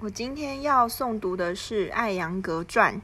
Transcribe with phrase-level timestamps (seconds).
[0.00, 2.94] 我今天要诵读的是《艾扬格传》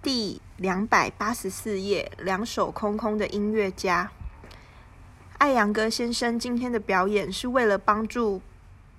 [0.00, 4.12] 第两百八十四页，两手空空的音乐家。
[5.38, 8.40] 艾扬格先生今天的表演是为了帮助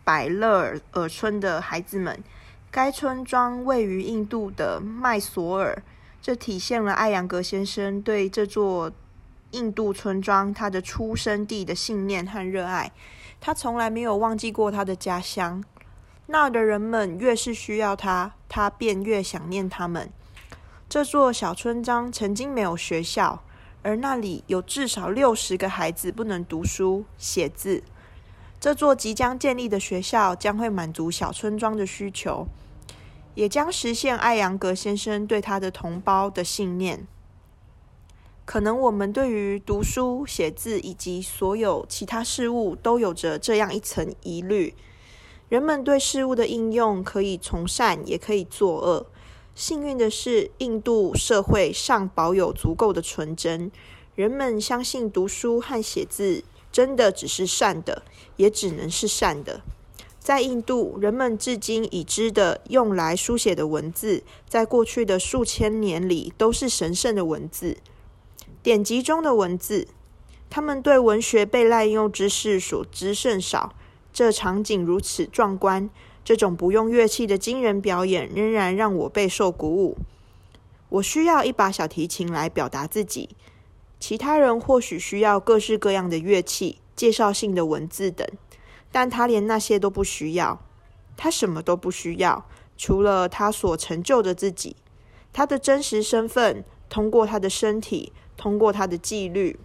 [0.03, 2.21] 百勒尔村的孩子们。
[2.69, 5.81] 该村庄位于印度的麦索尔，
[6.21, 8.91] 这体现了艾扬格先生对这座
[9.51, 12.91] 印度村庄他的出生地的信念和热爱。
[13.39, 15.63] 他从来没有忘记过他的家乡。
[16.27, 20.09] 那的人们越是需要他，他便越想念他们。
[20.89, 23.43] 这座小村庄曾经没有学校，
[23.83, 27.83] 而那里有至少六十个孩子不能读书写字。
[28.59, 32.47] 这座即将建立的学校将会满足小村庄的需求，
[33.35, 37.05] 也将实现艾扬格先生对他的同胞的信念。
[38.45, 44.73] 可能我们对于读书写字以及所有其他事物都有着这样一层疑虑。
[45.47, 49.05] 人们对事物的应用可以从善，也可以作恶。
[49.53, 53.71] 幸运的是，印度社会尚保有足够的纯真，
[54.15, 58.03] 人们相信读书和写字真的只是善的，
[58.37, 59.61] 也只能是善的。
[60.19, 67.77] 在印度，人们至今已知的用来书写的文字，在过去的数千年里都是神圣的文字，
[68.63, 69.87] 典籍中的文字。
[70.49, 73.73] 他们对文学被滥用之事所知甚少。
[74.15, 75.89] 这场景如此壮观，
[76.23, 79.97] 这种不用乐器的惊人表演仍然让我备受鼓舞。
[80.87, 83.31] 我需要一把小提琴来表达自己，
[83.99, 88.25] 其他人或许需要各式各样的乐器、介绍性的文字等，
[88.89, 90.61] 但他连那些都不需要。
[91.17, 92.45] 他什么都不需要，
[92.77, 94.77] 除了他所成就的自己，
[95.33, 99.59] 他的真实身份，通过他的身体，通过他的纪律，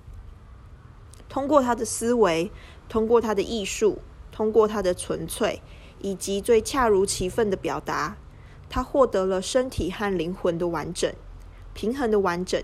[1.29, 2.51] 通过他的思维，
[2.89, 4.01] 通过他的艺术。
[4.41, 5.61] 通过他的纯粹
[5.99, 8.17] 以及最恰如其分的表达，
[8.71, 11.13] 他获得了身体和灵魂的完整、
[11.75, 12.59] 平衡的完整，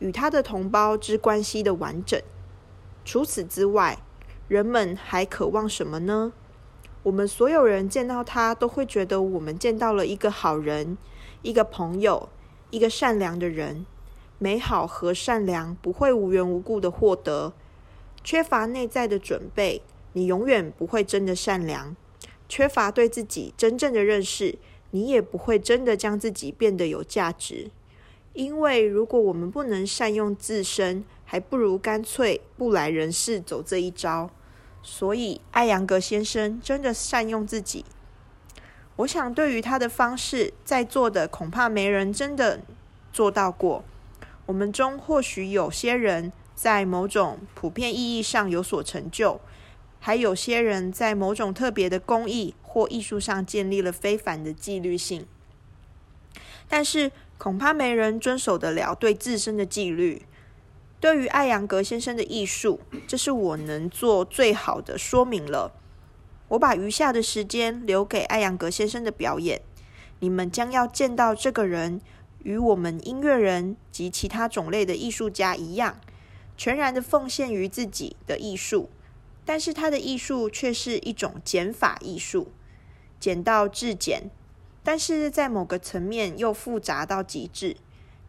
[0.00, 2.20] 与他的同胞之关系的完整。
[3.04, 4.00] 除此之外，
[4.48, 6.32] 人们还渴望什么呢？
[7.04, 10.98] 我们所有人见到他，都会觉得我们见到了一个好人、
[11.42, 12.28] 一个朋友、
[12.70, 13.86] 一个善良的人。
[14.40, 17.52] 美好和善良不会无缘无故的获得，
[18.24, 19.82] 缺乏内在的准备。
[20.12, 21.94] 你永远不会真的善良，
[22.48, 24.58] 缺乏对自己真正的认识，
[24.90, 27.70] 你也不会真的将自己变得有价值。
[28.32, 34.30] 因为如果我们不能善用自身，还不如干脆不来人世走这一招。
[34.82, 37.84] 所以，艾扬格先生真的善用自己。
[38.96, 42.60] 我想，对于他的方式，在座的恐怕没人真的
[43.12, 43.84] 做到过。
[44.46, 49.40] 我们中或许有些人在某种普遍意义上有所成就。
[50.00, 55.26] 还有些人在某种特别的工艺或艺术上建立了非凡的纪律性，
[56.68, 60.22] 但是恐怕没人遵守得了对自身的纪律。
[60.98, 65.72] 对于艾扬格先生的艺术，这是我能做最好的说明了。
[66.48, 69.62] 我把余下的时间留给艾扬格先生的表演。
[70.18, 72.00] 你们将要见到这个人，
[72.42, 75.98] 与我们音乐人及其他种类的艺术家一样，
[76.56, 78.90] 全然的奉献于自己的艺术。
[79.50, 82.52] 但是他的艺术却是一种减法艺术，
[83.18, 84.30] 减到至简，
[84.84, 87.76] 但是在某个层面又复杂到极致，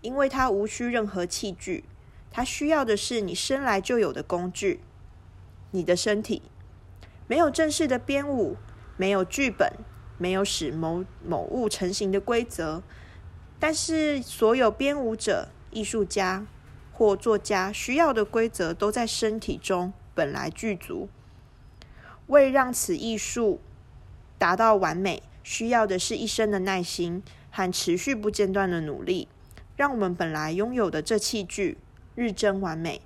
[0.02, 1.84] 因为它无需任何器具，
[2.32, 4.80] 它需要的是你生来就有的工具，
[5.70, 6.42] 你的身体。
[7.28, 8.58] 没有正式的编舞，
[8.98, 9.72] 没有剧本，
[10.18, 12.82] 没有使某某物成型的规则，
[13.60, 16.48] 但是所有编舞者、艺术家
[16.92, 19.94] 或作家需要的规则都在身体中。
[20.14, 21.10] 本来具足，
[22.28, 23.60] 为让此艺术
[24.38, 29.28] 达到完美，需要的是一生的耐心和持续不间断的努力。
[29.78, 31.78] 让我们本来拥有的这器具
[32.14, 33.02] 日臻完美。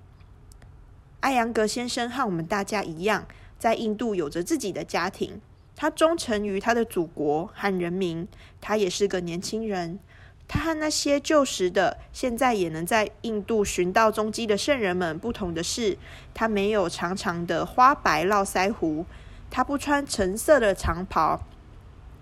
[1.22, 3.26] 艾扬格先生和我们大家一样，
[3.58, 5.40] 在印度有着自己的家庭，
[5.76, 8.28] 他忠诚于他的祖国和人民。
[8.60, 10.00] 他也是个年轻人。
[10.48, 15.98] 他和那些旧时的、现在也能在印度寻到踪迹的圣人们不同的是，
[16.34, 19.06] 他没有长长的花白络腮胡，
[19.50, 21.42] 他不穿橙色的长袍，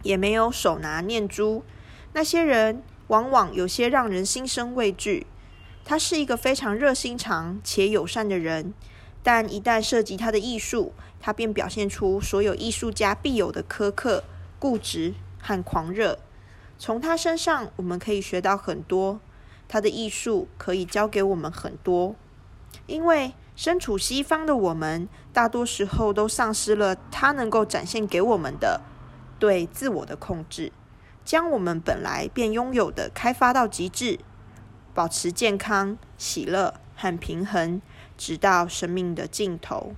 [0.03, 1.63] 也没有手拿念珠。
[2.13, 5.27] 那些人往往有些让人心生畏惧。
[5.85, 8.73] 他是一个非常热心肠且友善的人，
[9.21, 14.23] 但一旦涉及他的艺术，他便表现出所有艺术家必有的苛刻、
[14.59, 16.19] 固执和狂热。
[16.85, 19.21] 从他身上，我们可以学到很多。
[19.69, 22.13] 他的艺术可以教给我们很多，
[22.88, 28.81] 因为身处西方的我们，大多时候都丧失了他能够展现给我们的
[29.39, 30.74] 对自我的控制，
[31.24, 34.19] 将我们本来便拥有的开发到极致，
[34.94, 37.81] 保持健康、喜乐和平衡，
[38.18, 39.94] 直到生命的尽头。